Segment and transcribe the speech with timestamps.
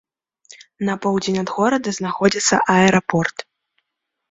[0.89, 3.49] На поўдзень ад горада знаходзіцца аэрапорт.